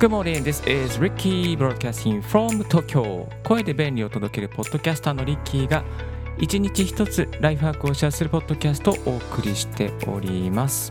[0.00, 3.28] Good morning, this is Ricky broadcasting from Tokyo.
[3.44, 5.84] 声で便利を届けるポッドキャスターのリッキーが
[6.38, 10.90] 一日一つライフハックをシェアするポッドキャストをお送りしております。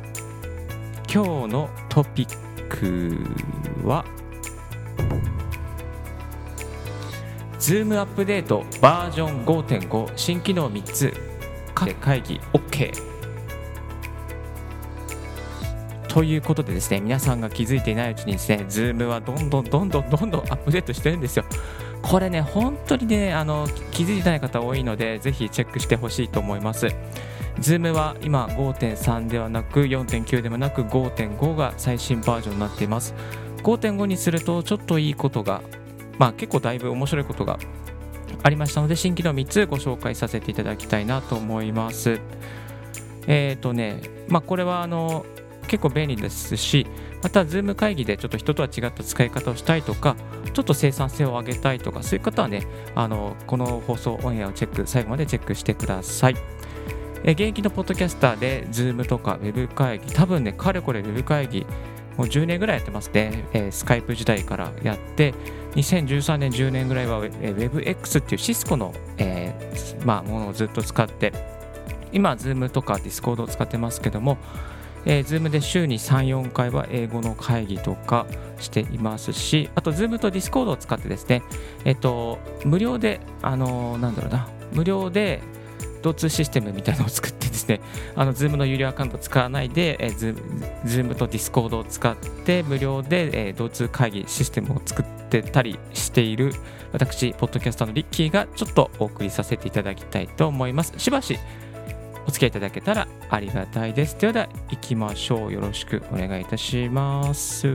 [1.12, 4.05] 今日のトピックは
[7.57, 11.12] Zoom アップデートバージョン5.5新機能3つ。
[11.73, 13.09] 会議 OK
[16.09, 21.45] ということでですね、皆さんが気づいていないうちにですね、Zoom はどんどんどんどんどんどんアップデートしてるんですよ。
[22.02, 26.88] これね、本当にね、あの気づいてない方多いので、ぜひチェックしてほしいと思います。
[27.59, 33.13] Zoom は今5.3ではなく4.9でもなく5.5が最新バージョンになっています。
[33.63, 35.62] 5.5にするとちょっといいことが、
[36.18, 37.60] まあ結構だいぶ面白いことが
[38.41, 42.20] ありましたので、新機能3つご紹介させていただきたいなと思います。
[43.27, 45.26] えっ、ー、とね、まあこれはあの、
[45.70, 46.87] 結構便利ですし
[47.21, 50.15] また Zoom 会議でちょっと人とは違った使い方をしたいとか
[50.53, 56.35] ちょっと生産性を上げたいとかそういう方はねあのこの放送オンエアをチェック最後までチェックしてください。
[57.23, 61.65] え現役のポッドキャスターで Zoom とか Web 会議多分ねかれこれ Web 会議
[62.17, 65.34] もう10年ぐらいやってますね、えー、スカイプ時代からやって
[65.75, 71.34] 2013年10年ぐらいは WebX っていうシスコの、えーまあ、ものをずっと使って
[72.12, 74.38] 今 Zoom とか Discord を使ってますけども
[75.06, 78.25] えー、Zoom で週に3、4回は英語の会議とか
[78.59, 81.44] していますし、あと Zoom と Discord を使ってですね、
[81.86, 85.42] え、ー、と、無料で、あのー、なんだろうな、無料で
[86.02, 87.81] 同通システムみたいなのを作ってですね、
[88.16, 90.36] あの Zoom の有料アカウント使わないで、えー、
[90.86, 96.53] Zoom と Discord を使って無料で、えー、同通会議システムを作ってたりしている
[96.92, 100.94] 私、ポッドキャスターのリッキーがちょっとお送りさせていただきたいと思います。
[100.97, 101.38] しばし
[102.30, 104.16] お付き合いいただけたらありがたいです。
[104.19, 105.52] ではでは行きましょう。
[105.52, 107.68] よろしくお願いいたします。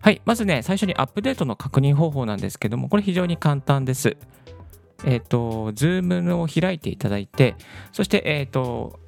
[0.00, 4.16] はい、まずね、最初にアップデートの確認方法なんですけども、これ非常に簡単です。
[5.04, 7.56] えっ、ー、と、Zoom を開いていただいて、
[7.90, 9.00] そして、えっ、ー、と、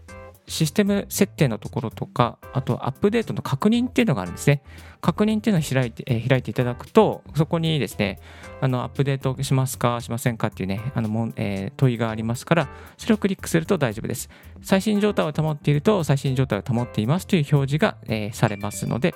[0.48, 4.62] システム設定のところとか、あとアップデートの確認っていうのがあるんですね。
[5.00, 8.20] 確認っていうのを開いて,、えー、開いていただくと、そこにですね、
[8.60, 14.28] あのアップデートしますか、しませんかっていうね、あのも、えー、問いがありますから、それをクリックすると大丈夫です。
[14.62, 19.14] 最新状態を保っていると、最新状態を保っていますという表示が、えー、されますので、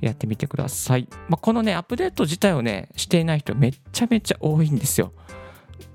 [0.00, 1.08] やってみてください。
[1.28, 5.12] まあ、このね、アップデート自体をね、していない人めっちゃめちゃ多いんですよ。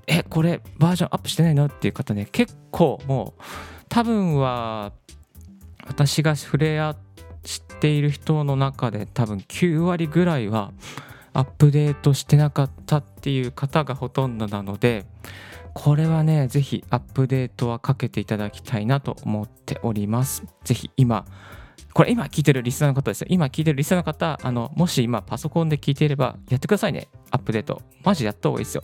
[0.06, 1.66] え、これバージョンアップしてないの？
[1.66, 3.42] っていう方ね、結構もう、
[3.88, 4.92] 多分は
[5.86, 6.96] 私が触れ合っ
[7.80, 10.72] ている人の中で多分9割ぐらいは
[11.32, 15.04] アップデートしてなかったっていう方がほとんどなので
[15.74, 20.44] これはねぜひアップデートはかけていただきたいなと思っております。
[20.64, 21.24] ぜひ今
[21.94, 23.28] これ今聞いてるリスナーの方ですよ。
[23.30, 27.08] 今聞いてるリスナーの方あのもし今パソコンで聞いていればやってくださいね。
[27.30, 27.80] アップデート。
[28.02, 28.82] マジやった方がいいですよ。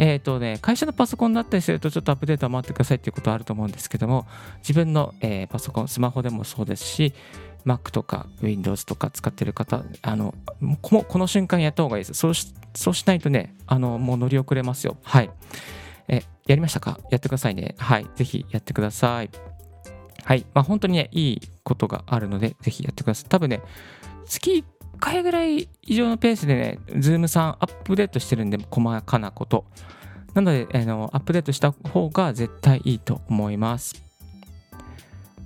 [0.00, 4.26] えっ、ー、とね、会社のパソコンだったりするとちょっとアップデートは待ってくださいっていうことはあると思うんですけども、
[4.60, 7.12] 自分の、えー、パソコン、スマホでもそうですし、
[7.66, 10.34] Mac とか Windows とか使ってる方、あの、
[10.80, 12.18] このこの瞬間やった方がいいです。
[12.18, 14.96] そうしそうしないとね、あの、もう乗り遅れますよ。
[15.02, 15.30] はい。
[16.08, 16.98] え、やりましたか？
[17.10, 17.74] やってくださいね。
[17.76, 18.06] はい。
[18.14, 19.28] ぜひやってください。
[20.24, 20.46] はい。
[20.54, 23.28] まあ本当にね、いいことがあるので、ぜひやってください。
[23.28, 23.60] 多分ね、
[24.24, 24.64] 月
[25.00, 29.64] 回ぐらい以上のペースでね、ズームさんアップデートしてるんで、細かなこと。
[30.34, 34.10] なので、あのアップデートした方が絶対いいと思います。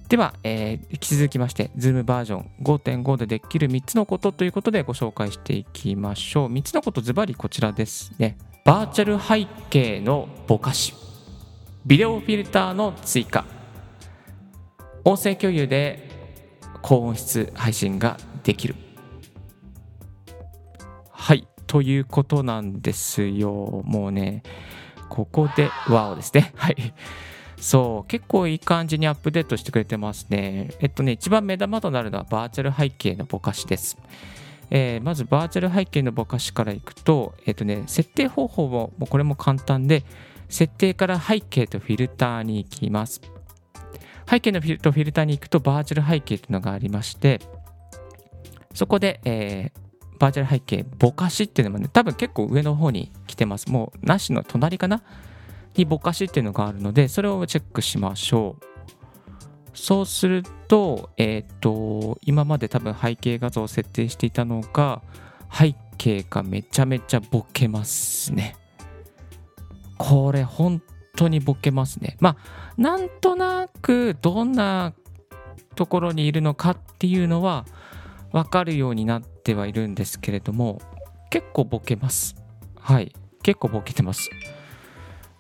[0.09, 6.49] では、えー、引き続きまして、ズームバージョン5.5でできる3つのことということでご紹介していきましょう。
[6.53, 8.37] 3つのことズバリこちらですね。
[8.65, 10.95] バーチャル背景のぼかし、
[11.87, 13.45] ビデオフィルターの追加、
[15.05, 16.09] 音声共有で
[16.83, 18.84] 高音質配信ができる。
[21.25, 21.49] はい。
[21.67, 23.81] ということなんですよ。
[23.87, 24.43] もうね、
[25.09, 26.53] ここで、ワオですね。
[26.55, 26.77] はい。
[27.57, 30.73] そう、結構いい感じにアップデートしてくれてますね。
[30.81, 33.97] えっとね、一番目玉となるのはバーチャル背景のぼかしです。
[34.69, 40.05] えー、まずバーチャル背景のぼかしからいくと、えっとね、設定方法ももうこれも簡単で、
[40.51, 43.23] 設定から背景とフィルターに行きます。
[44.29, 47.41] 背景のフィルとフィルターに行くとバーチャル背景というのがありまして、
[48.75, 49.85] そこで、えー、
[50.19, 53.71] バーチャル背景、ぼかしっていうのもね、多分結構上の方に来てます。
[53.71, 55.03] もうなしの隣かな
[55.77, 58.65] にぼかしっていうのがあるので、それをチェックしましょう。
[59.75, 65.03] そうすると、えっ、ー、と、今まで多分背景画像を設定していたのが、
[65.53, 68.57] 背景がめちゃめちゃボケますね。
[69.99, 70.83] これ本
[71.17, 72.17] 当にボケますね。
[72.21, 74.93] まあ、なんとなくどんな
[75.75, 77.67] ところにいるのかっていうのは
[78.35, 80.83] 分かるようになってはいるんですけれども、
[81.31, 82.35] 結構ボケます。
[82.75, 83.15] はい。
[83.45, 84.29] 結構ボケてます。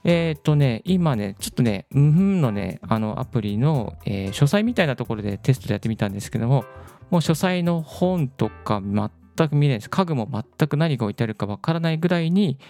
[0.04, 6.64] えっ、ー、とね、今ね、ちょっとね、うんふんのね、あのアプリの、えー、書斎みたいなところでテストでやってみたんですけども、
[7.10, 9.90] もう書斎の本とか全く見れないです。
[9.90, 12.60] 家具も全く何が置いてあるかわからないぐらいに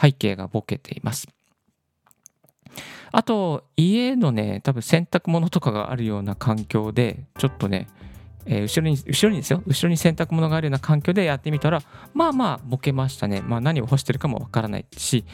[0.00, 1.28] 背景がボケています。
[3.12, 7.86] あと、家のね、多分洗濯物とかがあるような環境で、ちょっとね、
[8.50, 11.82] えー、後ろに、後ろにですよ、後ろに洗濯物があるような環境でやってみたら、
[12.14, 13.42] まあまあ、ボケましたね。
[13.42, 15.26] まあ、何を干してるかもわからないし、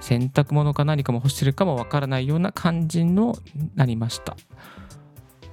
[0.00, 3.36] 洗濯物か何かも干してるかもわからないような感じの
[3.74, 4.36] なりました。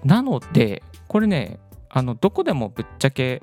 [0.06, 3.42] なので、これね、あの、どこでもぶっちゃけ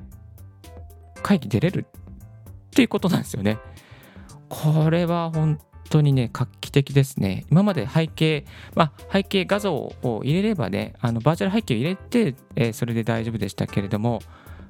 [1.23, 3.59] 会議出れるっていうことなんですよね。
[4.49, 7.45] これは本当にね、画期的ですね。
[7.51, 8.45] 今まで背景、
[8.75, 14.21] まあ、背景画像を入れればね、あのバーチャル背景を入れて、えー、それで大丈夫でしたけれども、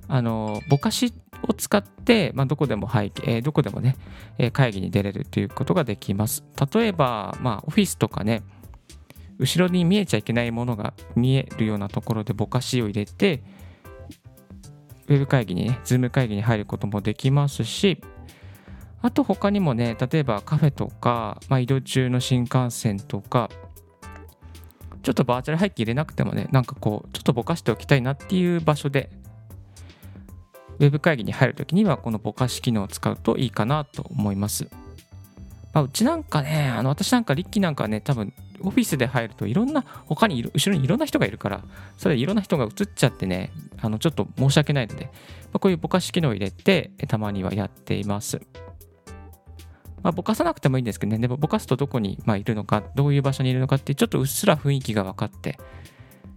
[0.08, 3.96] あのぼかしを使って、まあ、どこでも背景、えー、どこでもね、
[4.38, 6.44] えー、会議に出れるということができます。
[6.72, 8.42] 例えば、まあ、オフィスとかね、
[9.38, 13.42] 後ろに見えちゃいけないものが見えるようなところでぼかしを入れて、
[15.08, 18.00] ウェブ会議にね、ズーム会議に入ることもできますし、
[19.06, 23.50] あと他にもね、例えばカフェとか、まあ、移動中の新幹線とか、
[25.04, 29.08] ちょっとバーチャル背景入れなくてもね、なんかこう、ちょっとぼかしておきたいなっていう場所で、
[30.80, 34.68] ウェブ会議に入るときには、このぼかし機能を使うといいかなと思います。
[35.72, 41.62] まあ、うちなんかね、あの私なんか、リッキーなんかね、多分オフィスで入るといろんな、他に後ろにいろんな人がいるから、
[41.96, 45.10] それいろんな人が映っちゃってね、あのちょっと申し訳ないので、ま
[45.54, 48.40] あ、こういうぼかし機能を入れて、たまにはやっています。
[50.06, 55.58] まあ、ぼかさなくてもいいんですけどね、でもぼかすとどこに、まあ、いるのか、どういう場所にいるのかってちょっとうっすら雰囲気が分かって、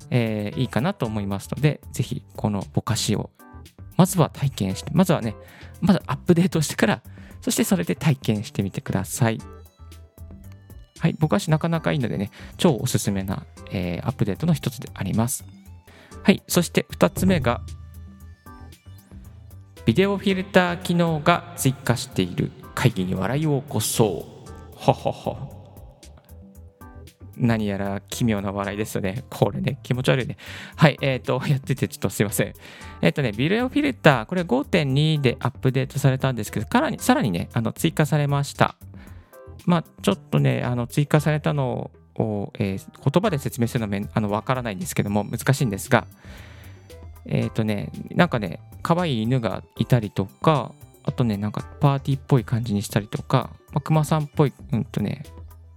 [0.09, 3.29] えー、いいかなと思いますので、ぜひこのぼかしを、
[3.95, 5.35] まずは体験して、まずはね、
[5.81, 7.03] まずアップデートしてから、
[7.41, 9.37] そしてそれで体験してみてください。
[10.97, 15.45] はい、ぼかしなかなかいいのでね、超おすすめな、えー、アップデートの一つであります。
[16.23, 17.61] はい、そして2つ目が、
[19.85, 24.49] ビデオフィルター機能が追加している会議に笑いを起こそう。
[24.73, 25.37] ほほほ。
[27.35, 29.25] 何やら奇妙な笑いですよね。
[29.29, 30.37] これね、気持ち悪いね。
[30.77, 32.53] はい、えっ、ー、と、 やっててちょっとすいません。
[33.01, 38.75] えっ、ー、とね、ビデオフィルター、これ5.2でアップデートされたんですけど、さらにさらにね、あの追加されました。
[39.65, 46.07] まあ、ちょっとね、あの追加されたのを、えー、言葉で説明するのはあの分からないんですけども、難しいんですが、
[47.25, 50.71] えっ、とね、なんかね、可愛い犬がいたりとか、
[51.03, 55.23] あとね、なんかパーティーっぽい感じにしたりとか、まあ、熊さんっぽい、うんとね、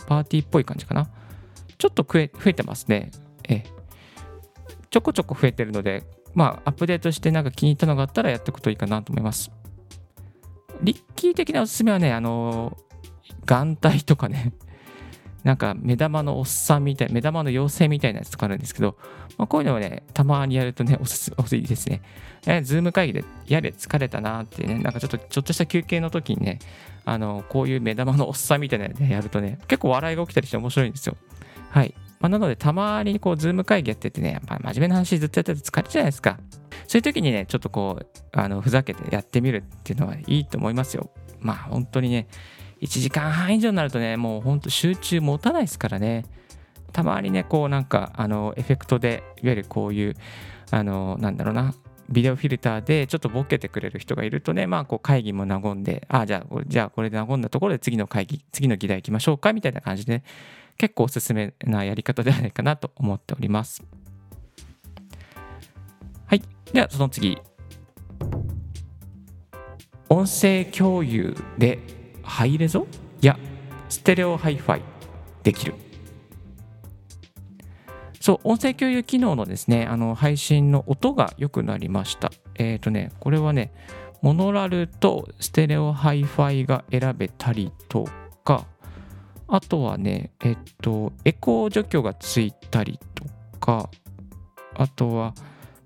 [0.07, 1.09] パーティーっぽい感じかな。
[1.79, 3.11] ちょっと増えてますね。
[3.49, 3.65] え
[4.91, 6.05] ちょこちょこ増えてるので、
[6.35, 9.51] まあ、アップデートしてなんか気に入ったのがあったらやっておくといいかなと思います。
[10.83, 12.77] リッキー的なおすすめはね、あの
[13.47, 14.53] 眼帯とかね、
[15.45, 18.97] なんか目玉のおっさんみたい、目玉の妖精みたいなやつとかあるんですけど、
[19.39, 22.03] まあ、こういうのをね、たまにやるとね、おすすおすいいですね。
[22.47, 26.59] えー、ズーム会議でやれ疲れたなってね、なんかちょっと、ちょっとした休憩の時にね、
[27.05, 31.17] あの、こういう目玉のおっさんみたいなのやるとね、結構笑いが起きたりして面白いんですよ。
[31.71, 31.95] はい。
[32.21, 36.39] まあ、なので、たまにこう、ズーム会議やっててね、やっぱ真面目な話ずっとやってると疲れるじゃないですか。
[36.87, 41.11] そういう時にね、ちょっとこう、あの、ふざけてやってみるっていうのはいいと思いますよ。
[41.41, 42.29] まあ、本当にね、
[42.83, 46.25] 1時間半以上になるとね、もう本当集中持たないですからね。
[46.93, 50.15] たまにね、こうなんか、あの、エフェクトで、いわゆるこういう、
[50.71, 51.75] あの、なんだろうな、
[52.11, 60.25] ビデオフィルターでちょっとボケてくれる人がいるとね、まあ、こう会議も和んで、あ、じゃあ、じゃあこれで和んだところで次の会議、次の議題行きましょうか、みたいな感じで、ね、
[60.77, 63.83] 結構おすすめなやり方ではないかなと思っております。
[66.27, 66.43] はい。
[66.73, 67.39] では、その次。
[70.09, 72.87] 音声共有でハイレゾ
[73.21, 73.39] や
[73.89, 74.83] ステレオハイファイ
[75.43, 75.75] できる。
[78.21, 82.31] そう、音声共有機能のですね、あの配信の音が良くなりました。
[82.55, 83.73] えっ、ー、とね、これはね、
[84.23, 88.07] モノラルとステレオハイファイが選べたりと
[88.45, 88.67] か、
[89.49, 93.25] あとはね、えっと、エコー除去がついたりと
[93.59, 93.91] か、
[94.75, 95.35] あとは、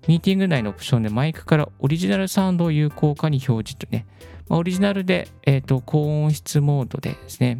[0.07, 4.05] ミーティング内のオプションでマイクからオリジナルサウンドを有効化に表示とね、
[4.49, 7.59] オリジナルで、えーと、高音質モードでですね、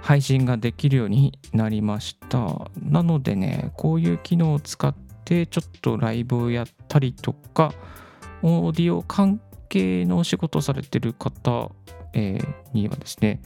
[0.00, 2.70] 配信ができるようになりました。
[2.82, 7.72] なのでね、こういう機能を使ってちょっとライブをやったりとか、
[8.42, 11.70] オーディオ関係のお仕事をされてる方、
[12.12, 13.40] えー、にはですね、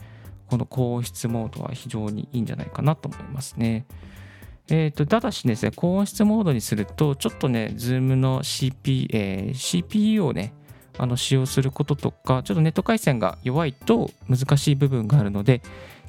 [0.47, 3.85] この高音質モードは非常にいいんじゃないかなと思いますね。
[4.71, 10.53] えーと、ただしですね、高音質モードにすると、ちょっとね、Zoom の CP、えー、CPU をね、
[10.99, 15.61] あの使用することとか、ちょっとネット回線が弱いと難しい部分があるので、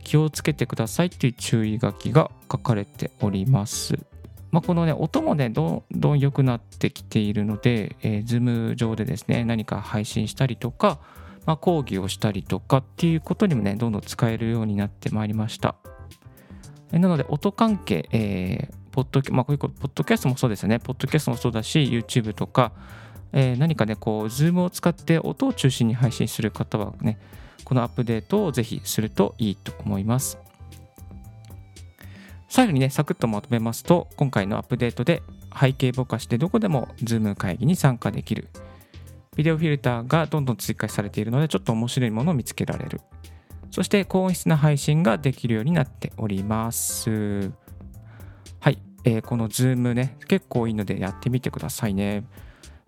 [0.05, 3.99] 気をつけてくださいという注意書きが書かれております。
[4.51, 10.99] まあ、このね、音もね、どんどん良くなってきているので、えー、Zoom 上でですね、何か配信したりとか、
[11.47, 15.77] まあ、講義をしたりとかっていうことにもね、どんどん使えるようになってまいりました。
[16.91, 20.81] なので、音関係、えー、ポッド、まあ、こういうポッドキャストもそうですよね。
[20.81, 22.73] ポッドキャストもそうだし、YouTube とか、
[23.33, 27.19] えー、何かね、こう、Zoom を使って音を中心に配信する方はね、
[27.65, 30.39] このアップデートをぜひするといいと思います。
[32.49, 35.23] 最後にね、サクッとまとめますと、今回のアップデートで
[35.59, 38.49] 背景ぼかしてどこでも Zoom 会議に参加できる。
[39.37, 43.01] ビデオフィルターがどんどん追加されているので、ちょっと面白いものを見つけられる。
[43.71, 47.53] そして高音質な配信ができるようになっております。
[48.59, 52.25] はい、えー、この Zoom ね、結構いいのでやってみてくださいね。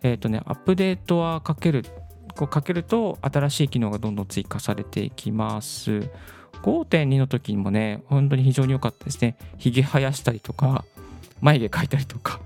[0.02, 1.84] えっ、ー、とね、アップデートはかける、
[2.36, 6.10] こうかけると新しい機能がどんどん追加されていきます。
[6.62, 9.36] 5.2の時にもね、本当に非常に良かったですね。
[9.58, 10.84] ひげ生やしたりとか、
[11.40, 12.40] 眉毛描いたりとか。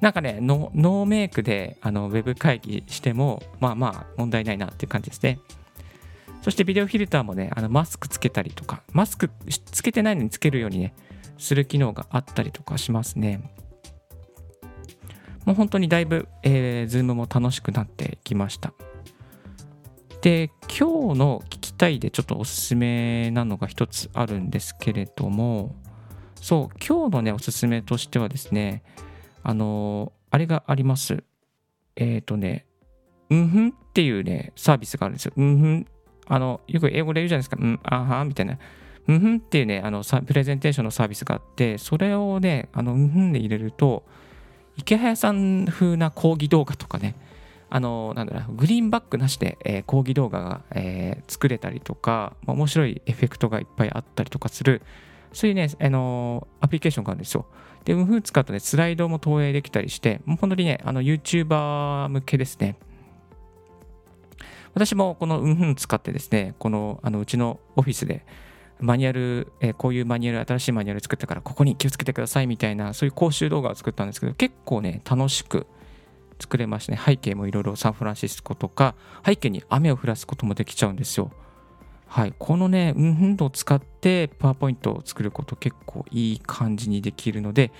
[0.00, 5.40] なんかね、ノーメイクであのウェブ会議しても、まあまあ問題ないなっていう感じですね。
[6.42, 9.28] そしてビデオフィルターもね、あのマスクつけたりとか、マスク
[9.72, 10.94] つけてないのにつけるようにね、
[11.36, 13.40] する機能があったりとかしますね。
[15.48, 18.74] もう本当にだいぶ、えー、ズームも楽しくなってきました。
[20.20, 25.74] で、今日の聞きたいでちょっとおすすめなのが一つあるんですけれども、
[26.34, 28.82] そう、今日のね、おすすめとしてはですね、
[29.42, 31.24] あのあれがあります。
[31.96, 32.66] えっ、ー、とね、
[33.30, 35.32] うんふんっていうね、サービスがあるんですよ。
[35.34, 35.86] うんふん
[36.26, 38.58] あの、よく英語で言うじゃないですか、うん、あはみたいな。
[39.06, 44.04] うんふんっていうね、あの、プレゼンテーションのサービスがあって、それをね、あの、うんふんで入れると、
[44.78, 47.14] 池早さん風な講義動画とかね、
[47.68, 54.80] あの、なんだろう、グリーンバックなしで、えー、講義動画が、えー、作れたりとか、まあ、面白いエフェクトがいっぱいあったりとかする、
[55.32, 57.46] そういうね、あの、アプリケーションがあるんですよ。
[57.84, 62.76] で、うんふん使うとね、スライドも投影できたりして、もう本当にね、あの、YouTuber 向けですね。
[64.74, 68.24] 私もこのうんふん使ってですね、このあのうちのオフィスで
[68.80, 75.66] マニュアル、えー、こういうマニュアル、新しいマニュアル作ったからここに気をつけてくださいみたいな、そういう講習動画を作ったんですけど、結構ね、楽しく
[76.38, 77.00] 作れましたね。
[77.04, 78.94] 背景もいろいろサンフランシスコとか、
[79.24, 81.30] 背景に雨を降らすこともできちゃうんですよ。
[82.06, 87.70] はい、このね、うんふんを使ってパワーポイントを作ること結構いい感じにできるので、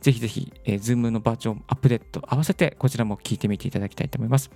[0.00, 4.50] ぜひぜひ、えー、Zoom のバージョンアップデート合わせてこちらも聞いてみていただきたいと思います。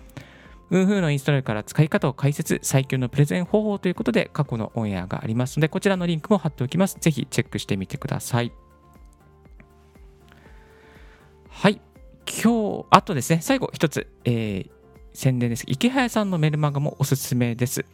[0.73, 6.97] ウンフーのインストールから使い方を解説、最強のプレゼン方法ということで過去のオンエアがありますので、こちらのリンクも貼っておきます。
[6.99, 8.53] ぜひチェックしてみてください。
[11.51, 11.79] はい。
[12.25, 14.71] 今日、あとですね、最後一つ、えー、
[15.13, 15.65] 宣伝です。
[15.67, 17.85] 池早さんのメルマガもおすすめです。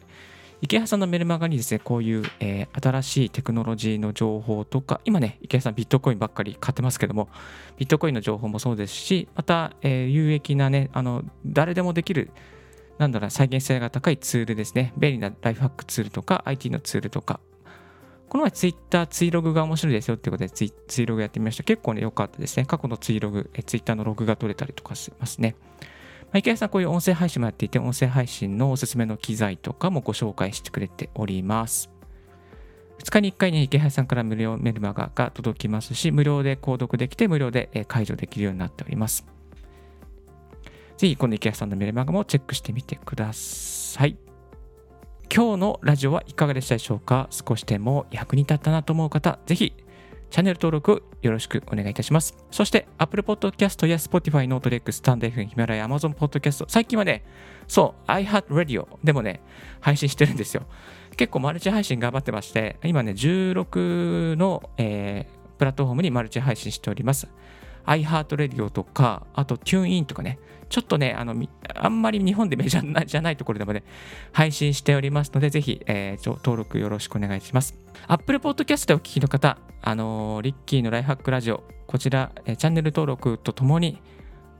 [0.61, 7.27] 池原さんのメルマガにですね、こういう、えー、新しいテクノロジーの情報とか、今ね、池原さんビットコインばっかり買ってますけども、
[7.77, 12.31] ビットコインの情報もそうですし、また、えー、有益なね、あの、誰でもできる
[12.99, 14.93] なんだろう、再現性が高いツールですね。
[14.97, 17.39] 便利なライフハックツールとか、IT のツールとか。
[18.27, 21.63] この前、ツイッター、ツイログが面白いですよってことでツイ、ツイログやってみました。
[21.63, 22.65] 結構ね、良かったですね。
[22.65, 25.55] 過去のツイログ、えツイッターのログが取れたりとかしますね。
[26.23, 31.89] まあ、池谷さん、こういう音声配信もやっていて、音声配信のおすすめの機材とかもご紹介してくれております。
[32.99, 39.38] 2日に1回に池原さんから無料メルマガが届きますし、無料で購読できて、無料で解除できるようになっております。
[40.99, 44.17] ぜひこの池谷さんのメルマガもチェックしてみてください。
[45.33, 47.29] 今日のラジオはいかがでしたでしょうか？
[47.31, 49.73] 少しでも役に立ったなと思う方、ぜひ
[50.29, 52.35] チャンネル登録よろしくお願いいたします。
[52.51, 57.23] そして Apple Podcast や Spotify、Note スタンド FM、ヒマラヤ、Amazon Podcast、最近はね、
[57.65, 59.41] そう、iHeartRadio でもね、
[59.79, 60.63] 配信してるんですよ。
[61.15, 67.29] 結構マルチ配信頑張ってまして、今ね、16の、えー、プラットフォームにマルチ配信しております。
[67.89, 71.35] iHeartRadio とか、あと TuneIn とかね、ちょっとね、あの、
[71.75, 73.83] あんまり日本でメジャーじゃないところでもね、
[74.31, 77.75] 配信しておりますので、ぜひ、えー、登録よろしくお願いします。
[78.07, 84.01] Apple Podcast でお聞きの方、あのー、リッキーのライフハックラジオ、こちら、えー、チャンネル登録とともに、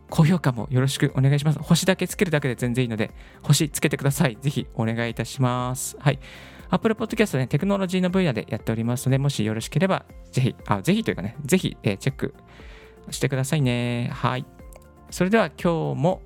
[0.09, 1.59] 高評価もよろしくお願いします。
[1.59, 3.11] 星だけつけるだけで全然いいので、
[3.43, 4.39] 星つけてください。
[4.41, 5.95] ぜひお願いいたします。
[5.99, 6.19] はい。
[6.71, 12.33] Apple Podcast ね、テクノロジーの分野でやっておりますので、もしよろしければ、ぜひ、あ、ぜひというかね、ぜひ、えー、チェック
[13.11, 14.09] してくださいね。
[14.13, 14.45] はい。
[15.09, 16.21] それでは今日も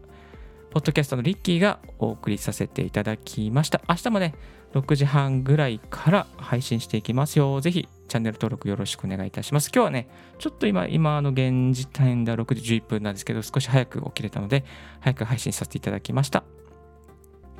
[0.71, 3.81] ポッドキャストのリッキーがお送りさせていただきました。
[3.87, 4.33] 明日もね、
[4.73, 7.61] 6時半ぐらいから配信していきますよ。
[7.61, 9.69] ぜひチャンネル登録よろしくお願いいたします。
[9.73, 10.07] 今日はね、
[10.39, 14.65] ちょっと今、今の現時点では6時11分なんですけど、少し早く起きれたので、
[14.99, 16.43] 早く配信させていただきました。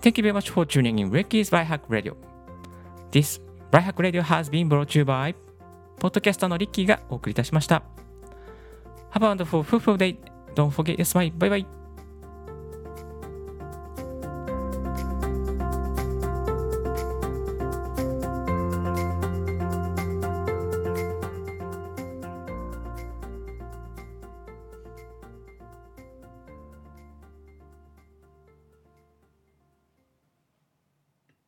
[0.01, 2.15] Thank you very much for tuning in Ricky's Right Hack Radio.
[3.12, 3.41] This
[3.72, 5.36] Right Hack Radio has been brought to you by
[6.00, 8.03] ポッドキャスターのリッキーがお送りいたしました。
[9.13, 10.17] Have a wonderful, fruitful day.
[10.55, 11.29] Don't forget your smile.
[11.29, 11.83] Bye bye.